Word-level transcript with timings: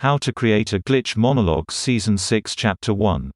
How 0.00 0.16
to 0.18 0.32
Create 0.32 0.72
a 0.72 0.78
Glitch 0.78 1.16
Monologue 1.16 1.72
Season 1.72 2.16
6 2.16 2.54
Chapter 2.54 2.94
1 2.94 3.32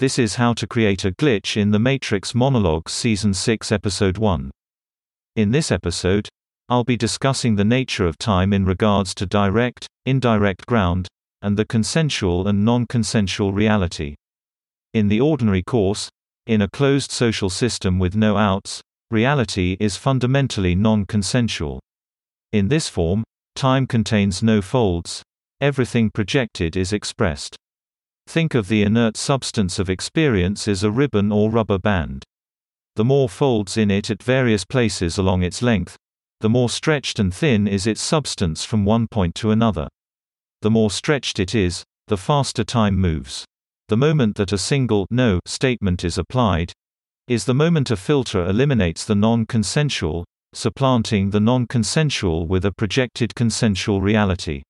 This 0.00 0.18
is 0.18 0.34
how 0.34 0.52
to 0.54 0.66
create 0.66 1.04
a 1.04 1.12
glitch 1.12 1.56
in 1.56 1.70
the 1.70 1.78
Matrix 1.78 2.34
Monologue 2.34 2.88
Season 2.88 3.32
6 3.32 3.70
Episode 3.70 4.18
1. 4.18 4.50
In 5.36 5.52
this 5.52 5.70
episode, 5.70 6.28
I'll 6.68 6.82
be 6.82 6.96
discussing 6.96 7.54
the 7.54 7.64
nature 7.64 8.08
of 8.08 8.18
time 8.18 8.52
in 8.52 8.64
regards 8.64 9.14
to 9.14 9.26
direct, 9.26 9.86
indirect 10.04 10.66
ground, 10.66 11.06
and 11.42 11.56
the 11.56 11.64
consensual 11.64 12.48
and 12.48 12.64
non-consensual 12.64 13.52
reality. 13.52 14.16
In 14.94 15.06
the 15.06 15.20
ordinary 15.20 15.62
course, 15.62 16.08
in 16.48 16.60
a 16.60 16.70
closed 16.70 17.12
social 17.12 17.50
system 17.50 18.00
with 18.00 18.16
no 18.16 18.36
outs, 18.36 18.80
reality 19.12 19.76
is 19.78 19.96
fundamentally 19.96 20.74
non-consensual. 20.74 21.78
In 22.52 22.66
this 22.66 22.88
form, 22.88 23.22
Time 23.58 23.88
contains 23.88 24.40
no 24.40 24.62
folds. 24.62 25.24
Everything 25.60 26.10
projected 26.10 26.76
is 26.76 26.92
expressed. 26.92 27.56
Think 28.28 28.54
of 28.54 28.68
the 28.68 28.84
inert 28.84 29.16
substance 29.16 29.80
of 29.80 29.90
experience 29.90 30.68
as 30.68 30.84
a 30.84 30.92
ribbon 30.92 31.32
or 31.32 31.50
rubber 31.50 31.76
band. 31.76 32.22
The 32.94 33.04
more 33.04 33.28
folds 33.28 33.76
in 33.76 33.90
it 33.90 34.10
at 34.10 34.22
various 34.22 34.64
places 34.64 35.18
along 35.18 35.42
its 35.42 35.60
length, 35.60 35.96
the 36.38 36.48
more 36.48 36.68
stretched 36.68 37.18
and 37.18 37.34
thin 37.34 37.66
is 37.66 37.84
its 37.84 38.00
substance 38.00 38.64
from 38.64 38.84
one 38.84 39.08
point 39.08 39.34
to 39.34 39.50
another. 39.50 39.88
The 40.62 40.70
more 40.70 40.92
stretched 40.92 41.40
it 41.40 41.52
is, 41.52 41.82
the 42.06 42.16
faster 42.16 42.62
time 42.62 42.94
moves. 42.94 43.44
The 43.88 43.96
moment 43.96 44.36
that 44.36 44.52
a 44.52 44.58
single 44.58 45.04
no 45.10 45.40
statement 45.46 46.04
is 46.04 46.16
applied 46.16 46.72
is 47.26 47.44
the 47.44 47.54
moment 47.54 47.90
a 47.90 47.96
filter 47.96 48.46
eliminates 48.46 49.04
the 49.04 49.16
non-consensual, 49.16 50.24
supplanting 50.58 51.30
the 51.30 51.38
non-consensual 51.38 52.48
with 52.48 52.64
a 52.64 52.72
projected 52.72 53.32
consensual 53.36 54.00
reality. 54.00 54.60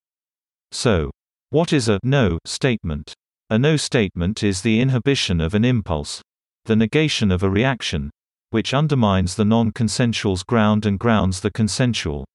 So, 0.70 1.10
what 1.48 1.72
is 1.72 1.88
a 1.88 1.98
no 2.02 2.38
statement? 2.44 3.14
A 3.48 3.58
no 3.58 3.78
statement 3.78 4.42
is 4.42 4.60
the 4.60 4.80
inhibition 4.82 5.40
of 5.40 5.54
an 5.54 5.64
impulse, 5.64 6.20
the 6.66 6.76
negation 6.76 7.32
of 7.32 7.42
a 7.42 7.48
reaction, 7.48 8.10
which 8.50 8.74
undermines 8.74 9.34
the 9.34 9.46
non-consensual's 9.46 10.42
ground 10.42 10.84
and 10.84 10.98
grounds 10.98 11.40
the 11.40 11.50
consensual. 11.50 12.26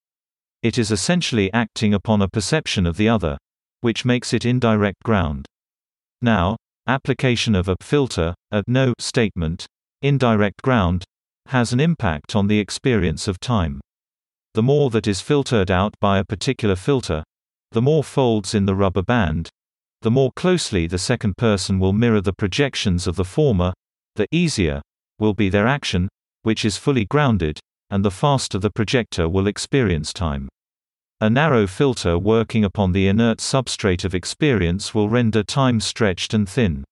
It 0.63 0.79
is 0.79 0.89
essentially 0.89 1.53
acting 1.53 1.93
upon 1.93 2.23
a 2.23 2.29
perception 2.29 2.87
of 2.87 2.97
the 2.97 3.07
other, 3.07 3.37
which 3.81 4.03
makes 4.03 4.33
it 4.33 4.45
indirect 4.45 5.03
ground. 5.03 5.45
Now, 6.23 6.57
application 6.87 7.53
of 7.53 7.67
a 7.67 7.75
filter, 7.81 8.33
a 8.49 8.63
no 8.65 8.93
statement, 8.97 9.67
indirect 10.01 10.63
ground, 10.63 11.03
has 11.47 11.73
an 11.73 11.79
impact 11.79 12.35
on 12.35 12.47
the 12.47 12.59
experience 12.59 13.27
of 13.27 13.39
time. 13.39 13.81
The 14.53 14.63
more 14.63 14.89
that 14.91 15.07
is 15.07 15.21
filtered 15.21 15.71
out 15.71 15.95
by 15.99 16.19
a 16.19 16.23
particular 16.23 16.75
filter, 16.75 17.23
the 17.71 17.81
more 17.81 18.03
folds 18.03 18.53
in 18.53 18.65
the 18.65 18.75
rubber 18.75 19.01
band, 19.01 19.49
the 20.03 20.11
more 20.11 20.31
closely 20.35 20.85
the 20.85 20.97
second 20.97 21.37
person 21.37 21.79
will 21.79 21.93
mirror 21.93 22.19
the 22.19 22.33
projections 22.33 23.07
of 23.07 23.15
the 23.15 23.23
former, 23.23 23.73
the 24.15 24.27
easier 24.31 24.81
will 25.17 25.33
be 25.33 25.49
their 25.49 25.65
action, 25.65 26.09
which 26.41 26.65
is 26.65 26.77
fully 26.77 27.05
grounded, 27.05 27.59
and 27.89 28.03
the 28.03 28.11
faster 28.11 28.59
the 28.59 28.69
projector 28.69 29.29
will 29.29 29.47
experience 29.47 30.11
time. 30.11 30.49
A 31.21 31.29
narrow 31.29 31.67
filter 31.67 32.19
working 32.19 32.65
upon 32.65 32.91
the 32.91 33.07
inert 33.07 33.37
substrate 33.37 34.03
of 34.03 34.13
experience 34.13 34.93
will 34.93 35.07
render 35.07 35.41
time 35.41 35.79
stretched 35.79 36.33
and 36.33 36.49
thin. 36.49 36.83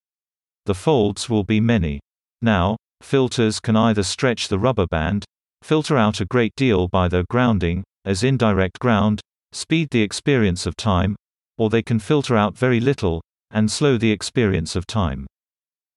The 0.66 0.76
folds 0.76 1.30
will 1.30 1.44
be 1.44 1.60
many. 1.60 2.00
Now, 2.42 2.78
Filters 3.02 3.60
can 3.60 3.76
either 3.76 4.04
stretch 4.04 4.48
the 4.48 4.60
rubber 4.60 4.88
band, 4.88 5.26
filter 5.62 5.98
out 5.98 6.22
a 6.22 6.26
great 6.26 6.56
deal 6.56 6.88
by 6.88 7.08
their 7.08 7.26
grounding, 7.30 7.84
as 8.06 8.24
indirect 8.24 8.80
ground, 8.80 9.22
speed 9.52 9.90
the 9.92 10.02
experience 10.02 10.66
of 10.66 10.76
time, 10.78 11.16
or 11.58 11.70
they 11.70 11.82
can 11.82 12.00
filter 12.00 12.36
out 12.36 12.58
very 12.58 12.80
little, 12.80 13.22
and 13.52 13.70
slow 13.70 13.98
the 13.98 14.12
experience 14.12 14.76
of 14.76 14.88
time. 14.88 15.28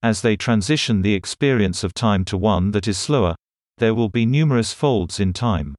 As 0.02 0.20
they 0.20 0.36
transition 0.36 1.02
the 1.02 1.14
experience 1.14 1.84
of 1.84 1.94
time 1.94 2.25
to 2.27 2.36
one 2.36 2.72
that 2.72 2.88
is 2.88 2.98
slower, 2.98 3.34
there 3.78 3.94
will 3.94 4.09
be 4.09 4.26
numerous 4.26 4.72
folds 4.72 5.19
in 5.19 5.32
time. 5.32 5.75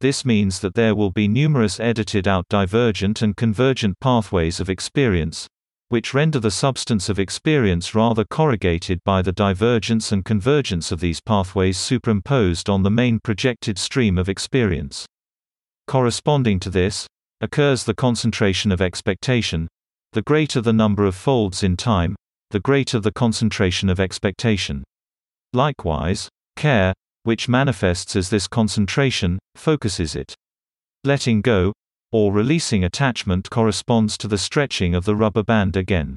This 0.00 0.24
means 0.24 0.60
that 0.60 0.74
there 0.74 0.94
will 0.94 1.10
be 1.10 1.26
numerous 1.26 1.80
edited 1.80 2.28
out 2.28 2.44
divergent 2.50 3.22
and 3.22 3.36
convergent 3.36 3.98
pathways 4.00 4.60
of 4.60 4.68
experience, 4.68 5.46
which 5.88 6.12
render 6.12 6.40
the 6.40 6.50
substance 6.50 7.08
of 7.08 7.18
experience 7.18 7.94
rather 7.94 8.24
corrugated 8.24 8.98
by 9.04 9.22
the 9.22 9.32
divergence 9.32 10.10
and 10.10 10.24
convergence 10.24 10.90
of 10.90 11.00
these 11.00 11.20
pathways 11.20 11.78
superimposed 11.78 12.68
on 12.68 12.82
the 12.82 12.90
main 12.90 13.20
projected 13.20 13.78
stream 13.78 14.18
of 14.18 14.28
experience. 14.28 15.06
Corresponding 15.86 16.58
to 16.60 16.70
this, 16.70 17.06
occurs 17.40 17.84
the 17.84 17.94
concentration 17.94 18.72
of 18.72 18.80
expectation. 18.80 19.68
The 20.12 20.22
greater 20.22 20.60
the 20.60 20.72
number 20.72 21.04
of 21.04 21.14
folds 21.14 21.62
in 21.62 21.76
time, 21.76 22.16
the 22.50 22.60
greater 22.60 22.98
the 22.98 23.12
concentration 23.12 23.88
of 23.88 24.00
expectation. 24.00 24.82
Likewise, 25.52 26.28
care, 26.56 26.94
which 27.22 27.48
manifests 27.48 28.16
as 28.16 28.30
this 28.30 28.48
concentration, 28.48 29.38
focuses 29.54 30.16
it. 30.16 30.34
Letting 31.04 31.40
go, 31.40 31.72
or 32.16 32.32
releasing 32.32 32.82
attachment 32.82 33.50
corresponds 33.50 34.16
to 34.16 34.26
the 34.26 34.38
stretching 34.38 34.94
of 34.94 35.04
the 35.04 35.14
rubber 35.14 35.42
band 35.42 35.76
again. 35.76 36.16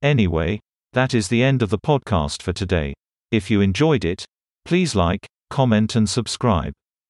Anyway, 0.00 0.58
that 0.94 1.12
is 1.12 1.28
the 1.28 1.42
end 1.42 1.60
of 1.60 1.68
the 1.68 1.78
podcast 1.78 2.40
for 2.40 2.54
today. 2.54 2.94
If 3.30 3.50
you 3.50 3.60
enjoyed 3.60 4.06
it, 4.06 4.24
please 4.64 4.94
like, 4.94 5.26
comment 5.50 5.96
and 5.96 6.08
subscribe. 6.08 6.72